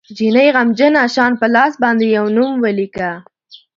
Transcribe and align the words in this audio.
جینۍ 0.17 0.47
غمجنه 0.55 1.03
شان 1.15 1.31
په 1.41 1.47
لاس 1.55 1.73
باندې 1.83 2.05
یو 2.17 2.25
نوم 2.37 2.51
ولیکه 2.65 3.09